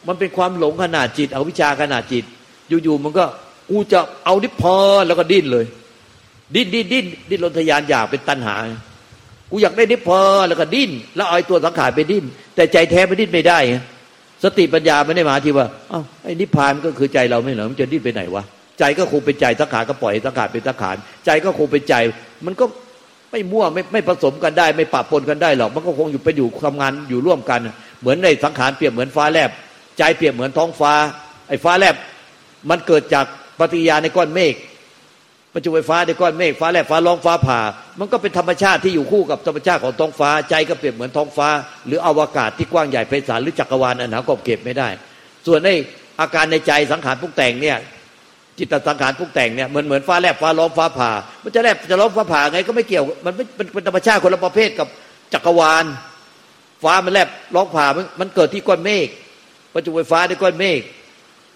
[0.08, 2.24] มันเป็นความหลงขนาดจิต เอาวิชาขนาดจิต
[2.68, 3.24] อยู่ๆมันก็
[3.70, 5.66] กูจะเอานิพพานแล้วก็ดิ้นเลย
[6.54, 8.56] ดิ้นดิ้นดิ้นดิ้นรนทยานอยากเป็นตัณหา
[9.50, 13.58] กูอยากได้นิพพานแล้วก็ดิ้น แล้วเอาตัวสังขารไปดิ้น แต่ใจแท้ไปดิ้นไม่ได้
[14.44, 18.42] สติปัญญาไม่ได้มาที่ว่าอ้าวไอ้นิพพานก็คือใจเราไม่เหรอมันจะดิ้นไปไหนวะ
[18.78, 20.96] ใจก็คงเป็นใจสังขารก็ปล่อยสังขารเป็นสังขาร
[21.26, 21.94] ใจก็คงเป็นใจ
[22.46, 22.64] มันก็
[23.32, 27.60] ไม่มั่วไม่ไม่ผสมกันได้ ไม่ปะปนกันได้หรอก มันก็คงอยู่ไปอยู่ทำงานอยู่ร่วมกัน
[28.00, 29.50] เหมือนในสังขารเปรียบเหมือนฟ้าแลบ
[29.98, 30.92] ใจเปรียบเหมือนท้องฟ้า
[31.48, 31.96] ไอ้ฟ้าแลบ
[32.70, 33.26] มันเกิดจาก
[33.58, 34.54] ปฏิยาในก้อนเมฆ
[35.52, 37.60] ประจุไฟฟ้าในก้อนเมฆฟ้าแลบฟ้าร้องฟ้าผ่า
[38.00, 41.48] มันก็เป็นธรรมชาติที่อยู่คู่กับธรรมชาติของท้องฟ้า ใจก็เปรียบเหมือนท้องฟ้า
[41.86, 44.88] หรืออวกาศที่กว้างใหญ่ไพศาลหรือจักรวาลอันหนากอบเก็บไม่ได้
[45.46, 45.70] ส่วนใน
[46.20, 47.76] อาการในใจสังขารพุกแต่งเนี่ย
[48.58, 51.10] จิตสังขารพุกแต่งเนี่ยเหมือนเหมือนฟ้าแลบฟ้าร้องฟ้าผ่า
[51.44, 54.88] มันจะแลบจะร้องฟ้าผ่าไงก็ไม่เกี่ยวมันเป็นเป็นธรรมชาติคนละประเภทกับ
[55.32, 55.84] จักรวาล
[56.82, 59.08] ฟ้ามันแลบร้องผ่ามันมันเกิดที่ก้อนเมฆ
[59.72, 60.80] ประจุไฟฟ้าในก้อนเมฆ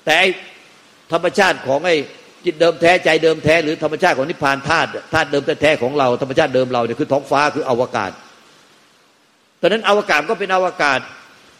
[0.04, 0.14] แต่
[1.12, 1.96] ธรรมชาติของไอ้
[2.44, 8.10] จิตเดิมแท้ใจเดิมแท้หรือธรรมชาติของนิพพานธาตุธาตุเดิมแท้ของเราธรรมชาติเดิมเราเนี่ยคือท้องฟ้าคืออวกาศ
[9.60, 11.00] ตอนนั้นอวกาศก็เป็นอวกาศ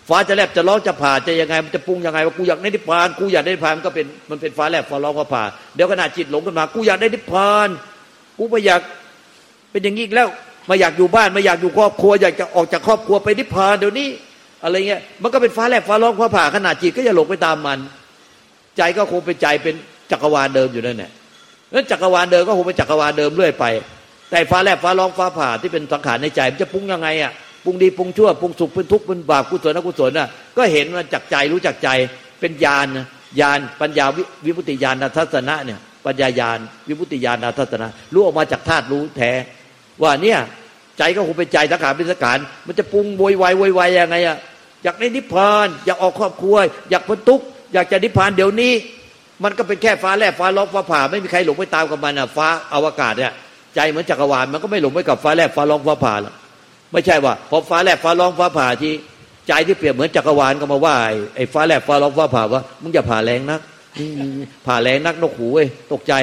[0.08, 5.42] ฟ้าจะแลบจะร้องจะผ่าจะยังไงมันจะปรุงยังไงว่ากูอยากได้นิพพานกูอยากได้นิพพานก็เป็นมันเป็นฟ้าแลบฟ้าร้องฟ้าผ่า
[5.74, 7.68] เดี๋ยวขณะจิตหลงขึ้นมา กูอยากได้นิพพาน
[8.38, 8.80] กูไม่อยาก
[9.70, 10.28] เป็นอย่างนี้แล้ว
[10.68, 14.08] มาอยากอยู่บ้านมาอยากอยู่ครอบครัว อยากจะออกจากครอบครัวไปนิพพานเดี๋ยวนี้
[14.64, 17.78] อะไรเงี้ยมันก็เป็นฟ้าแลบฟ้าร้องฟ้าผ่าขนาดจิตก็จะหลงไปตามมัน
[18.76, 19.74] ใจก็คงเป็นใจเป็น
[20.10, 21.10] จักรวาลเดิมอยู่นั่นแหละ
[21.74, 23.64] นั้นจักรวาลเดิมก็คงเป็นจักรวาลเดิมเรื่อยไป
[24.30, 27.32] แต่ฟ้าแลบฟ้าร้องฟ้าผ่าที่เป็นสังขารในใจมันจะปรุงยังไงอะ
[27.66, 31.88] ปรุงดีปรุงชั่วปรุงสุขเป็นทุกข์เป็นบาปกุศลอกุศลน่ะก็เห็นมันจักใจรู้จักใจ
[32.40, 32.86] เป็นญาณ
[33.40, 34.04] ญาณปัญญา
[34.44, 39.32] วิมุตติญาณทัศนะเนี่ยปัญญาญาณวิมุตติญาณทัศนะรู้ออกมาจากธาตุรู้แท้
[40.02, 40.38] ว่าเนี่ย
[40.98, 44.38] ใจก็คงเป็นใจสังขารเป็นสังขารมันจะปรุงโวยวายโวยวายยังไงอะ
[44.84, 46.56] อยากได้นิพพานอยากออกครอบครัว
[46.90, 48.72] อยากพ้นทุกข์อยากจะนิพพานเดี๋ยวนี้
[49.44, 53.32] มันก็เป็นแค่ฟ้าแลบฟ้าร้องฟ้าผ่าไม่มีใครหลงไปตามกับมันอะฟ้าอวกาศเนี่ย
[53.74, 56.34] ใจเหมือนจักรวาลมันก็ไม่หลงไปกับฟ้าแลบฟ้าร้องฟ้าผ่าหรอก
[56.92, 58.92] ไม่ใช่ว่าพอฟ้าแลบฟ้าร้องฟ้าผ่าที่
[59.48, 60.94] ใจที่เปรียบเหมือนจักรวาลก็มาว่า
[61.36, 63.60] ไอ้ฟ้าแลบฟ้าร้องฟ้าผ่าว่ามึงอย่าผ่าแรงนัก
[64.66, 66.14] ผ่าแรงนักนกหูเว้ยตกใจ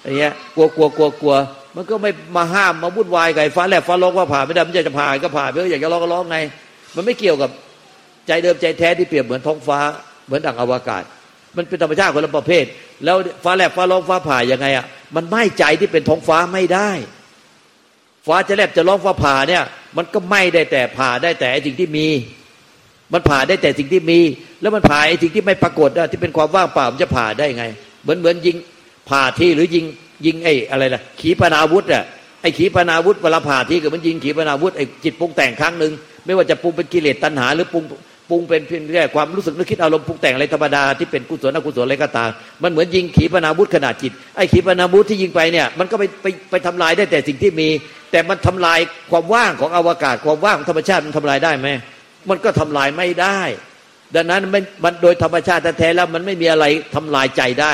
[0.00, 1.34] อะไรเงี้ยกลัวกลัวกลัวกลัว
[1.76, 6.38] มันก็ไม่มาห้ามมาวุ่นวายไงฟ้าแลบฟ้าร้องฟ้าผ่าไม่ได้มันจะผ่าก็ผ่าไปอยากจะร้องก็ร้องไง
[6.96, 7.50] มันไม่เกี่ยวกับ
[8.26, 9.78] ใจเดิมใจแท้ที่เปรียบเหมือนท้องฟ้า
[10.26, 11.02] เหมือนดังอวกาศ
[11.56, 12.64] มันเป็นธรรมชาติคนละประเภท
[13.04, 14.84] แล้วฟ้าแลบฟ้าร้องฟ้าผ่ายังไงอะ
[15.16, 16.90] มันไม่ใจที่เป็นท้องฟ้าไม่ได้
[18.26, 19.62] ฟ้าจะแลบจะร้องฟ้าผ่าเนี่ย
[19.96, 22.06] มันก็ไม่ได้แต่ผ่าได้แต่สิ่งที่มี
[23.12, 24.20] มันผ่าได้แต่สิ่งที่มี
[24.60, 27.64] แล้วมันผ่าไอ้สิ่งที่ไม่ปรากฏที่เป็นความว่างเปล่ามันจะผ่าได้ไง
[28.02, 28.56] เหมือนเหมือนยิง
[29.08, 29.84] ผ่าที่หรือยิง
[30.26, 32.04] ยิงไอ้อะไรล่ะขีปนาวุธอะ
[32.42, 35.92] ไอ้ขีปนาวุธเวลาผ่าที่ก็มันยิงขีปนาวุธไอ้จิตปรุงแต่งครั้งหนึ่ง
[36.24, 37.84] ไม่ว่าจะปรุงเป็นกิเลสตัณหา หรือปรุง
[38.28, 42.30] ปรุงเป็นเพียงแค่ความรู้สึกนึกคิดอารมณ์ปรุงแต่งอะไรธรรมดาที่เป็นกุศลอกุศลอะไรก็ตาม
[42.62, 47.68] มันเหมือนยิงขีปนาวุธขนาดจิตไอ้ขีปนาวุธที่ยิงไปเนี่ยมันก็ไปไปไปทำลายได้แต่สิ่งที่มี
[48.10, 48.78] แต่มันทำลาย
[49.10, 51.68] ความว่างของอวกาศความว่างของธรรมชาติมันทำลายได้ไหม
[52.30, 53.40] มันก็ทำลายไม่ได้
[54.14, 56.64] ดังนั้นมันมันโดยธรรมชาติแท้แล้วมันไม่มีอะไร
[56.94, 57.72] ทำลายใจได้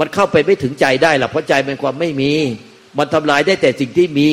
[0.00, 2.32] มันเข้าไปไม่ถึงใจได้หรอกเพราะใจเป็นความไม่มี
[2.98, 4.28] มันทำลายได้แต่สิ่งที่มี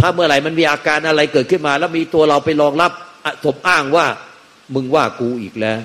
[0.00, 2.92] ถ้าเมื่อไหร่มันมีอาการอะไรเกิดขึ้นมา แล้วมีตัวเราไปรองรับ
[3.44, 4.06] สมอ้างว่า
[4.74, 5.78] มึงว่ากูอีกแล้ว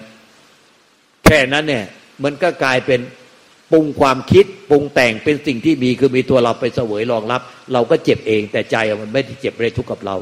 [1.26, 1.86] แค่นั้นเนี่ย
[2.24, 3.00] มันก็กลายเป็น
[3.72, 7.42] ปรุงความคิดปรุงแต่งเป็นสิ่งที่มีคือมีตัวเราไปเสวยรองรับ
[7.74, 10.16] เราก็เจ็บเอง แต่ใจมันไม่ได้เจ็บไม่ได้ทุกข์กับเรา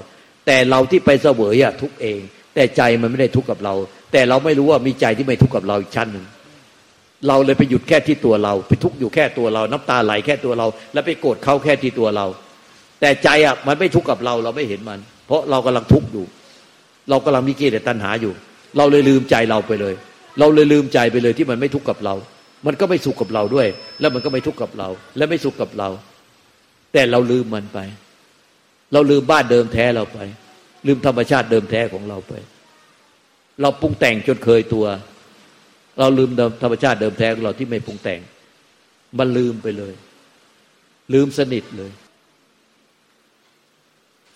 [0.46, 2.20] แต่เราที่ไปเสวยอะทุกเอง
[2.56, 3.74] แต่ใจมันไม่ได้ทุกข์กับเรา
[4.12, 6.26] แต่เราไม่รู้ว่ามีใจที่ไม่ทุกข์กับเราอีกชั้นหนึ่ง
[7.28, 12.26] เราเลยไปหยุดแค่ที่ตัวเรา ไปทุกข์อยู่แค่ตัวเรา น้ำตาไหลแค่ตัวเรา แล้วไปโกรธเขาแค่ที่ตัวเรา
[13.02, 16.26] แต่ใจอะมันไม่ทุกข์กับเราเราไม่เห็นมัน เพราะเรากำลังทุกข์อยู่
[17.10, 18.34] เรากำลังมีกิเลสตัณหาอยู่
[18.78, 19.96] เราเลยลืมใจเราไปเลย
[20.40, 22.16] เราเลยลืมใจไปเลยที่มันไม่ทุกข์กับเรา
[22.66, 23.68] มันก็ไม่สุขกับเราด้วย
[24.00, 25.90] แล้วมันก็ไม่ทุกข์กับเรา และไม่สุขกับเรา
[26.94, 27.80] แต่เราลืมมันไป
[28.94, 30.20] เราลืมบ้านเดิมแท้เราไป
[30.88, 32.34] ลืมธรรมชาติเดิมแท้ของเราไป
[33.62, 34.86] เราปรุงแต่งจนเคยตัว
[36.00, 36.30] เราลืม
[36.64, 38.20] ธรรมชาติเดิมแท้ของเราที่ไม่ปรุงแต่ง
[39.18, 39.94] มันลืมไปเลย
[41.14, 41.92] ลืมสนิทเลย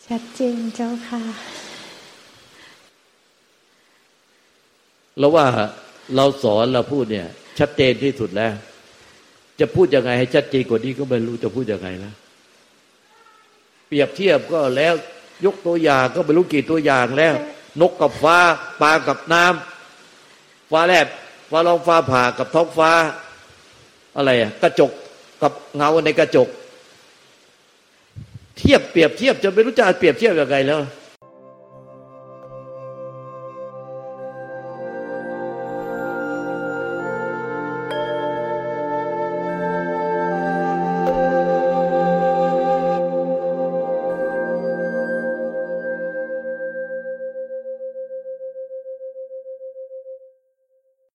[0.08, 1.22] ชัดเจนเจ้าค่ะ
[5.22, 5.48] แล้วว่า
[6.16, 7.28] เราสอนเราพูดเนี่ย
[7.60, 8.54] ชัดเจนที่สุดแล้ว
[9.60, 12.16] จะพูดยังไงให้ชัดเจนกว่านี้ก็ไม่รู้จะพูดยังไงแล้ว
[13.88, 14.94] เปรียบเทียบก็แล้ว
[15.46, 17.34] ยกตัวอย่างก็ไม่รู้กี่ตัวอย่างแล้ว
[17.82, 18.38] นกกับฟ้า
[18.82, 21.08] ปลากับน้ำฟ้าแลบ
[21.50, 22.92] ฟ้าร้องฟ้าผ่ากับท้องฟ้า
[24.16, 24.92] อะไรอะกระจก
[25.42, 26.48] กับเงาในกระจก
[28.58, 30.80] เทียบเปรียบเทียบจะไม่รู้จะเปรียบเทียบยังไงแล้ว